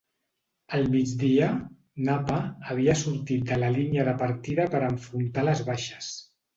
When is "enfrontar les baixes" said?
4.99-6.15